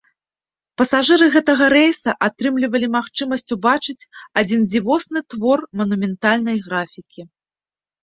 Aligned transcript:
Пасажыры 0.81 1.27
гэтага 1.35 1.67
рэйса 1.73 2.15
атрымлівалі 2.29 2.91
магчымасць 2.97 3.53
убачыць 3.59 3.97
адзін 4.43 4.67
дзівосны 4.73 5.19
твор 5.37 5.59
манументальнай 5.81 6.57
графікі. 6.69 7.21